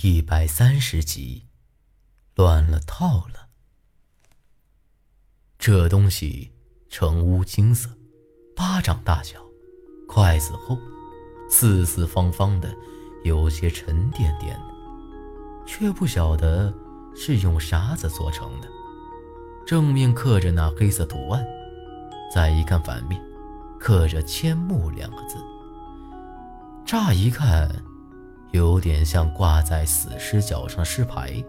[0.00, 1.48] 一百三十集，
[2.34, 3.48] 乱了套了。
[5.58, 6.50] 这东西
[6.88, 7.90] 呈乌金色，
[8.56, 9.38] 巴掌大小，
[10.08, 10.78] 筷子厚，
[11.50, 12.74] 四四方方的，
[13.24, 14.74] 有些沉甸甸的，
[15.66, 16.72] 却不晓得
[17.14, 18.68] 是用啥子做成的。
[19.66, 21.44] 正面刻着那黑色图案，
[22.34, 23.22] 再一看反面，
[23.78, 25.36] 刻着“千木”两个字。
[26.86, 27.70] 乍一看。
[28.52, 31.42] 有点像挂在死尸脚上的尸牌。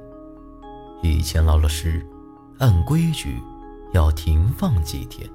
[1.01, 2.05] 以前老了尸，
[2.59, 3.41] 按规矩
[3.93, 5.29] 要停放几天，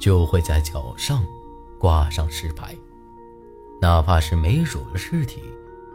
[0.00, 1.24] 就会在脚上
[1.78, 2.76] 挂上尸牌，
[3.80, 5.40] 哪怕是没煮的尸体，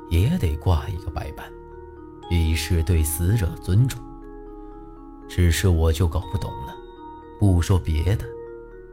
[0.10, 1.46] 也得挂一个白板，
[2.32, 4.02] 以示对死者尊重。
[5.28, 6.74] 只是我就搞不懂了，
[7.38, 8.26] 不说别的，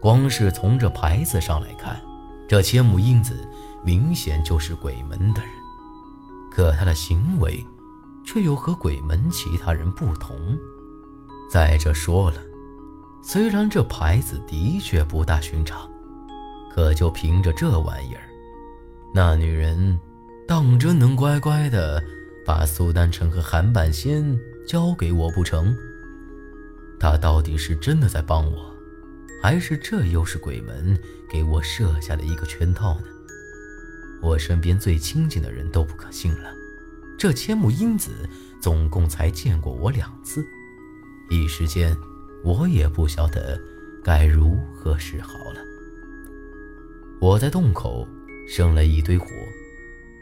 [0.01, 2.03] 光是从这牌子上来看，
[2.49, 3.49] 这千木英子
[3.85, 5.51] 明显就是鬼门的人。
[6.51, 7.65] 可他的行为，
[8.25, 10.37] 却又和鬼门其他人不同。
[11.51, 12.37] 再者说了，
[13.23, 15.91] 虽然这牌子的确不大寻常，
[16.73, 18.23] 可就凭着这玩意儿，
[19.15, 19.99] 那女人
[20.47, 22.03] 当真能乖乖的
[22.47, 25.77] 把苏丹城和韩半仙交给我不成？
[26.99, 28.75] 她到底是真的在帮我，
[29.43, 33.05] 还是这又是鬼门给我设下的一个圈套呢？
[34.23, 36.55] 我身边最亲近的人都不可信了，
[37.19, 38.29] 这千木英子
[38.61, 40.45] 总共才见过我两次，
[41.31, 41.97] 一时间
[42.45, 43.61] 我也不晓得
[44.05, 45.61] 该如何是好了。
[47.21, 48.07] 我在洞口
[48.47, 49.27] 生了一堆火，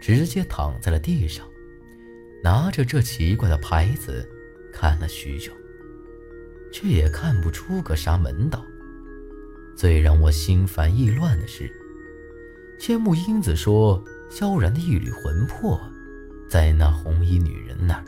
[0.01, 1.45] 直接躺在了地上，
[2.43, 4.29] 拿着这奇怪的牌子
[4.73, 5.53] 看了许久，
[6.73, 8.65] 却也看不出个啥门道。
[9.77, 11.69] 最让我心烦意乱的是。
[12.79, 15.81] 千木英子说：“萧然的一缕魂魄，
[16.49, 18.05] 在那红衣女人那儿。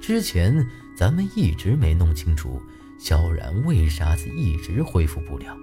[0.00, 2.60] 之前咱们一直没弄清楚，
[2.98, 5.56] 萧然为啥子一直恢复不了，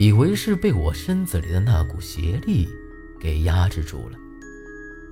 [0.00, 2.68] 以为是被我身子里的那股邪力
[3.20, 4.18] 给压制住了。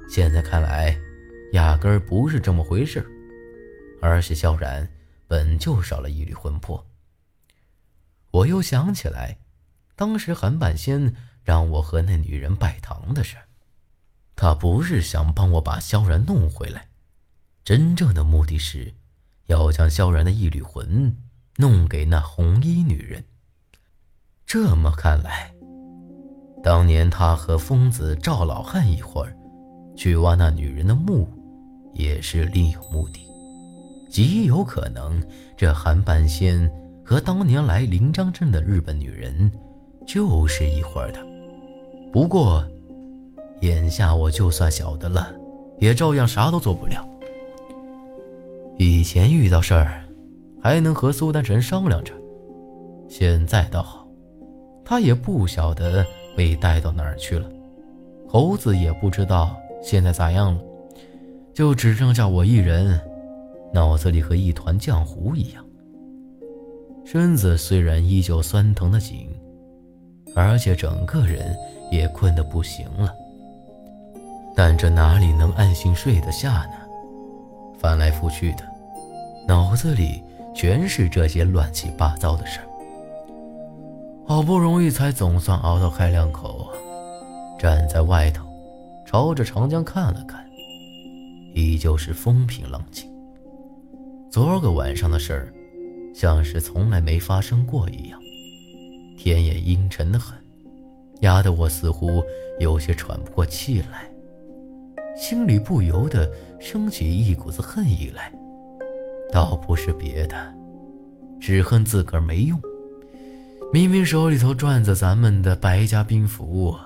[0.08, 0.98] 现在看来，
[1.52, 3.06] 压根儿不是这么回事
[4.00, 4.86] 而是萧然
[5.28, 6.84] 本就少了一缕魂魄。
[8.32, 9.38] 我又想起来，
[9.94, 11.14] 当时韩半仙。”
[11.44, 13.36] 让我和那女人拜堂的事，
[14.36, 16.88] 他不是想帮我把萧然弄回来，
[17.64, 18.94] 真正的目的是，
[19.46, 21.16] 要将萧然的一缕魂
[21.56, 23.24] 弄给那红衣女人。
[24.46, 25.52] 这么看来，
[26.62, 29.36] 当年他和疯子赵老汉一会儿
[29.96, 31.28] 去挖那女人的墓，
[31.94, 33.26] 也是另有目的，
[34.10, 35.22] 极有可能
[35.56, 36.70] 这韩半仙
[37.04, 39.50] 和当年来临漳镇的日本女人
[40.06, 41.31] 就是一伙的。
[42.12, 42.62] 不过，
[43.62, 45.34] 眼下我就算晓得了，
[45.78, 47.08] 也照样啥都做不了。
[48.76, 50.04] 以前遇到事儿，
[50.60, 52.12] 还能和苏丹臣商量着，
[53.08, 54.06] 现在倒好，
[54.84, 56.04] 他也不晓得
[56.36, 57.48] 被带到哪儿去了。
[58.28, 60.60] 猴子也不知道现在咋样了，
[61.54, 63.00] 就只剩下我一人，
[63.72, 65.64] 脑子里和一团浆糊一样。
[67.06, 69.30] 身子虽然依旧酸疼的紧，
[70.36, 71.56] 而且整个人。
[71.92, 73.14] 也困得不行了，
[74.56, 76.74] 但这哪里能安心睡得下呢？
[77.78, 78.64] 翻来覆去的，
[79.46, 82.66] 脑子里全是这些乱七八糟的事儿。
[84.26, 86.72] 好不容易才总算熬到开两口，
[87.58, 88.46] 站在外头，
[89.04, 90.42] 朝着长江看了看，
[91.54, 93.06] 依旧是风平浪静。
[94.30, 95.52] 昨个晚上的事儿，
[96.14, 98.18] 像是从来没发生过一样，
[99.18, 100.41] 天也阴沉得很。
[101.22, 102.22] 压得我似乎
[102.60, 104.08] 有些喘不过气来，
[105.16, 108.32] 心里不由得升起一股子恨意来。
[109.32, 110.36] 倒不是别的，
[111.40, 112.60] 只恨自个儿没用。
[113.72, 116.76] 明明手里头攥着咱们的白家兵符，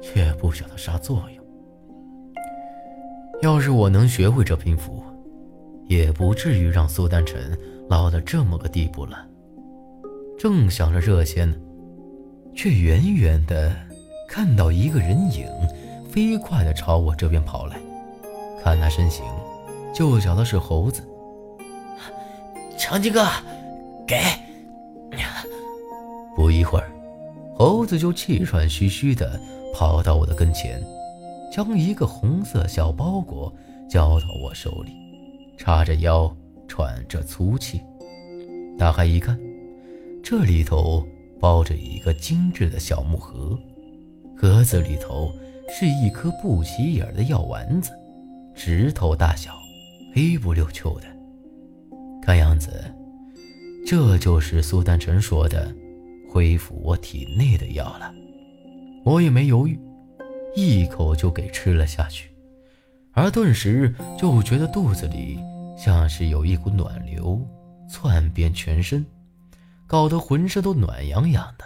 [0.00, 1.44] 却不晓得啥作用。
[3.42, 5.02] 要是我能学会这兵符，
[5.88, 7.58] 也不至于让苏丹臣
[7.90, 9.26] 落到这么个地步了。
[10.38, 11.54] 正想着这些呢。
[12.56, 13.76] 却远远的
[14.26, 15.46] 看到一个人影，
[16.10, 17.76] 飞快的朝我这边跑来。
[18.64, 19.22] 看那身形，
[19.94, 21.06] 就晓得是猴子。
[22.78, 23.24] 长吉哥，
[24.06, 24.18] 给。
[26.34, 26.90] 不一会儿，
[27.54, 29.38] 猴子就气喘吁吁的
[29.74, 30.82] 跑到我的跟前，
[31.52, 33.52] 将一个红色小包裹
[33.88, 34.92] 交到我手里，
[35.58, 36.34] 叉着腰，
[36.66, 37.80] 喘着粗气。
[38.78, 39.38] 打开一看，
[40.22, 41.06] 这里头。
[41.40, 43.58] 包着一个精致的小木盒，
[44.36, 45.32] 盒子里头
[45.68, 47.90] 是一颗不起眼的药丸子，
[48.54, 49.52] 指头大小，
[50.14, 51.06] 黑不溜秋的。
[52.22, 52.84] 看样子，
[53.86, 55.72] 这就是苏丹臣说的
[56.28, 58.12] 恢复我体内的药了。
[59.04, 59.78] 我也没犹豫，
[60.56, 62.30] 一口就给吃了下去，
[63.12, 65.38] 而顿时就觉得肚子里
[65.78, 67.40] 像是有一股暖流
[67.88, 69.06] 窜遍全身，
[69.86, 71.64] 搞得浑身都暖洋洋的，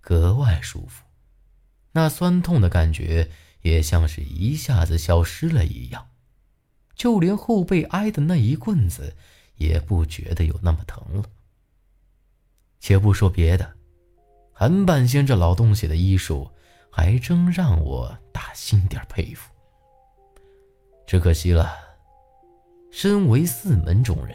[0.00, 1.04] 格外舒服。
[1.92, 3.30] 那酸痛的感觉
[3.62, 6.08] 也像是一下子消失了一样，
[6.94, 9.14] 就连后背挨的那一棍子。
[9.58, 11.24] 也不觉得有那么疼了。
[12.78, 13.74] 且不说别的，
[14.52, 16.48] 韩半仙这老东西的医术
[16.92, 19.52] 还真让我打心底佩服。
[21.08, 21.74] 只可惜了，
[22.92, 24.32] 身为四门中人，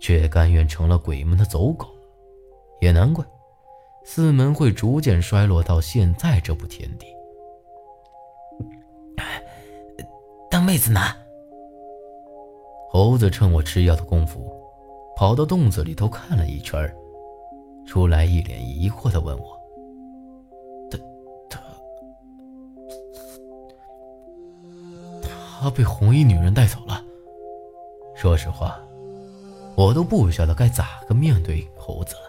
[0.00, 1.94] 却甘愿成了鬼门的走狗，
[2.82, 3.24] 也难怪
[4.04, 7.06] 四门会逐渐衰落到现在这步田地。
[10.50, 11.00] 当妹子呢？
[12.90, 14.52] 猴子趁我吃药的功夫，
[15.16, 16.92] 跑到洞子里头看了一圈，
[17.86, 19.56] 出来一脸疑惑的问我
[20.90, 20.98] ：“他
[21.48, 21.60] 他
[25.60, 27.00] 他被红衣女人带走了？”
[28.16, 28.76] 说实话，
[29.76, 32.22] 我都不晓得该咋个面对猴子了。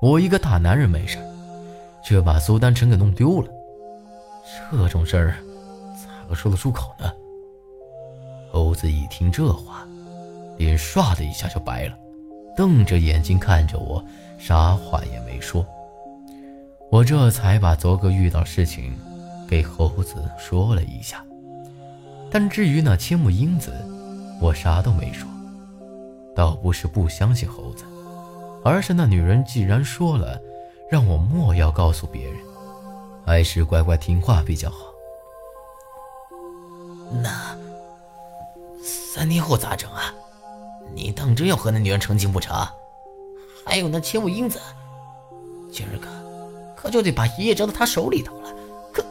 [0.00, 1.18] 我一个大男人没事，
[2.04, 3.48] 却把苏丹臣给弄丢了，
[4.70, 5.36] 这种事儿
[5.94, 7.10] 咋个说得出口呢？
[8.52, 9.86] 猴子一听这话，
[10.58, 11.96] 脸唰的一下就白了，
[12.56, 14.04] 瞪着眼睛看着我，
[14.38, 15.66] 啥话也没说。
[16.90, 18.94] 我这才把昨个遇到事情
[19.48, 21.24] 给猴子说了一下，
[22.30, 23.72] 但至于那千木英子，
[24.40, 25.26] 我啥都没说。
[26.34, 27.84] 倒不是不相信猴子，
[28.66, 30.36] 而是那女人既然说了，
[30.90, 32.36] 让我莫要告诉别人，
[33.24, 34.86] 还是乖乖听话比较好。
[37.22, 37.56] 那。
[38.82, 40.12] 三天后咋整啊？
[40.94, 42.54] 你当真要和那女人成亲不成？
[43.64, 44.60] 还有那千木英子，
[45.72, 46.08] 今儿个
[46.76, 48.52] 可就得把爷爷交到她手里头了。
[48.92, 49.02] 可……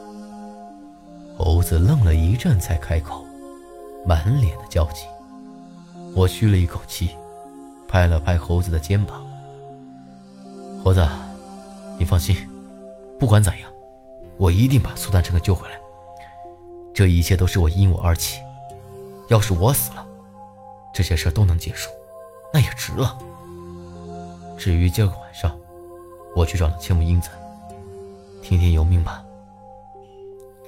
[1.38, 3.26] 猴子愣了一阵，才开口，
[4.06, 5.06] 满脸的焦急。
[6.14, 7.10] 我吁了一口气，
[7.88, 9.25] 拍了拍猴子的肩膀
[10.86, 11.04] ：“猴子，
[11.98, 12.48] 你放心，
[13.20, 13.68] 不管咋样，
[14.38, 15.80] 我一定把苏丹成给救回来。
[16.94, 18.40] 这一切都是我因我而起。”
[19.28, 20.06] 要是我死了，
[20.94, 21.90] 这些事都能结束，
[22.54, 23.18] 那也值了。
[24.60, 25.58] 至于今儿个晚上，
[26.36, 27.32] 我去找那千木英子，
[28.44, 29.24] 听天由命吧。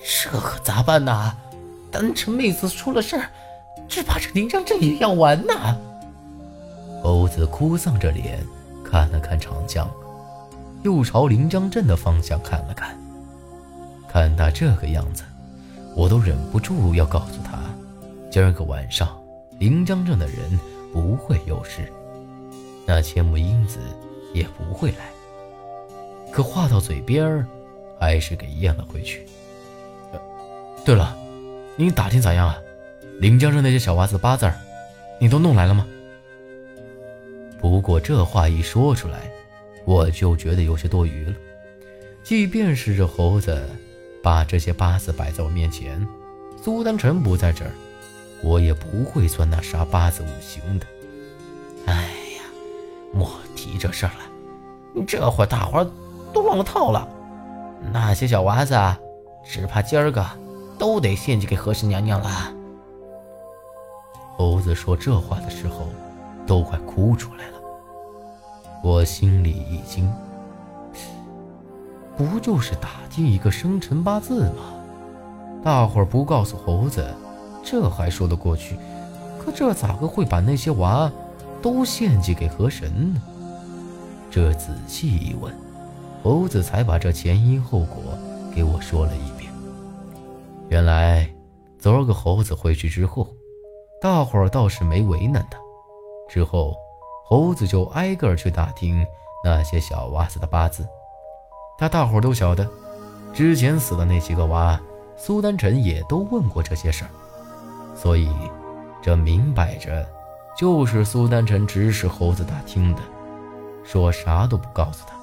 [0.03, 1.31] 这可咋办呢？
[1.91, 3.29] 丹城妹子出了事儿，
[3.87, 5.77] 只怕这临江镇也要完呐。
[7.03, 8.43] 猴子哭丧着脸
[8.83, 9.87] 看了看长江，
[10.87, 12.97] 又朝临江镇的方向看了看。
[14.07, 15.21] 看他这个样子，
[15.93, 17.59] 我都忍不住要告诉他。
[18.31, 19.21] 今儿个晚上，
[19.59, 20.57] 临江镇的人
[20.93, 21.91] 不会有事，
[22.85, 23.79] 那千木英子
[24.33, 25.09] 也不会来。
[26.31, 27.45] 可话到嘴边儿，
[27.99, 29.27] 还是给咽了回去。
[30.85, 31.17] 对了，
[31.75, 32.57] 你打听咋样啊？
[33.19, 34.55] 临江镇那些小娃子的八字儿，
[35.19, 35.85] 你都弄来了吗？
[37.59, 39.29] 不过这话一说出来，
[39.87, 41.33] 我就觉得有些多余了。
[42.21, 43.57] 即便是这猴子
[44.21, 46.05] 把这些八字摆在我面前，
[46.61, 47.71] 苏丹臣不在这儿。
[48.43, 50.85] 我也不会算那啥八字五行的。
[51.85, 51.93] 哎
[52.35, 52.43] 呀，
[53.13, 55.03] 莫提这事儿了。
[55.07, 55.87] 这会大伙儿
[56.33, 57.07] 都乱了套了。
[57.93, 58.75] 那些小娃子，
[59.45, 60.23] 只怕今儿个
[60.77, 62.53] 都得献祭给和氏娘娘了。
[64.35, 65.87] 猴子说这话的时候，
[66.45, 67.56] 都快哭出来了。
[68.83, 70.11] 我心里一惊，
[72.15, 74.73] 不就是打听一个生辰八字吗？
[75.63, 77.05] 大伙儿不告诉猴子。
[77.63, 78.77] 这还说得过去，
[79.37, 81.11] 可这咋个会把那些娃
[81.61, 83.21] 都献祭给河神呢？
[84.31, 85.53] 这仔细一问，
[86.23, 87.97] 猴子才把这前因后果
[88.55, 89.51] 给我说了一遍。
[90.69, 91.29] 原来
[91.77, 93.27] 昨儿个猴子回去之后，
[94.01, 95.57] 大伙儿倒是没为难他。
[96.29, 96.73] 之后，
[97.29, 99.05] 猴子就挨个去打听
[99.43, 100.87] 那些小娃子的八字。
[101.77, 102.65] 他大伙都晓得，
[103.33, 104.79] 之前死的那几个娃，
[105.17, 107.09] 苏丹臣也都问过这些事儿。
[107.93, 108.31] 所以，
[109.01, 110.07] 这明摆着
[110.57, 113.01] 就是苏丹臣指使猴子打听的，
[113.83, 115.13] 说啥都不告诉他。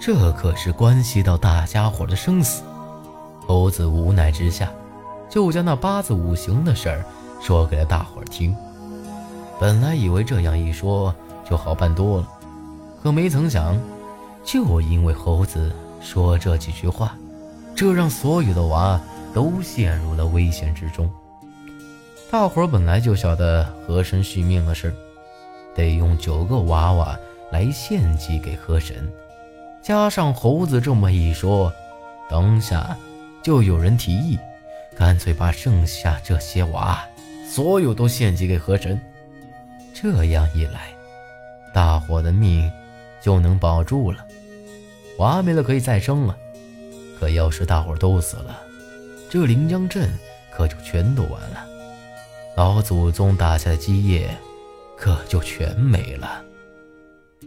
[0.00, 2.64] 这可是关系到大家伙的生死。
[3.46, 4.68] 猴子无奈之下，
[5.30, 7.04] 就将那八字五行的事儿
[7.40, 8.56] 说给了大伙儿听。
[9.62, 11.14] 本来以为这样一说
[11.48, 12.28] 就好办多了，
[13.00, 13.78] 可没曾想，
[14.42, 17.16] 就因为猴子说这几句话，
[17.72, 19.00] 这让所有的娃。
[19.32, 21.10] 都陷入了危险之中，
[22.30, 24.92] 大伙儿本来就晓得河神续命的事，
[25.74, 27.16] 得用九个娃娃
[27.50, 29.10] 来献祭给河神。
[29.80, 31.72] 加上猴子这么一说，
[32.28, 32.94] 当下
[33.42, 34.38] 就有人提议，
[34.98, 37.02] 干脆把剩下这些娃
[37.48, 39.00] 所有都献祭给河神。
[39.94, 40.92] 这样一来，
[41.72, 42.70] 大伙的命
[43.20, 44.26] 就能保住了。
[45.18, 46.36] 娃没了可以再生了，
[47.18, 48.60] 可要是大伙都死了，
[49.30, 50.10] 这临江镇
[50.50, 51.66] 可就全都完了，
[52.56, 54.28] 老祖宗打下的基业
[54.96, 56.42] 可就全没了。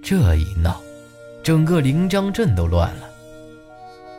[0.04, 0.82] 这一闹。
[1.44, 3.08] 整个临江镇都乱了。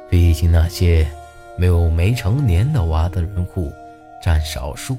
[0.08, 1.10] 毕竟那些
[1.58, 3.72] 没有没成年的娃的人户
[4.22, 4.96] 占少数，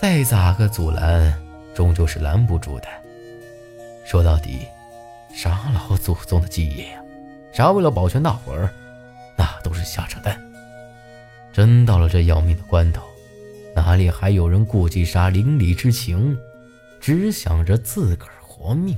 [0.00, 1.38] 再咋个阻拦，
[1.74, 2.86] 终究是拦不住的。
[4.04, 4.60] 说到底，
[5.34, 7.02] 啥老祖宗的基业呀，
[7.52, 8.70] 啥为了保全大伙儿，
[9.36, 10.40] 那都是瞎扯淡。
[11.52, 13.02] 真到了这要命的关头，
[13.74, 16.38] 哪里还有人顾忌啥邻里之情，
[17.00, 18.96] 只想着自个儿活命？